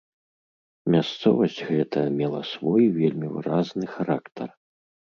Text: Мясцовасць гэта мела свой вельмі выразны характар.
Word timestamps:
Мясцовасць 0.95 1.59
гэта 1.69 2.07
мела 2.19 2.41
свой 2.55 2.91
вельмі 2.99 3.27
выразны 3.39 3.85
характар. 3.97 4.47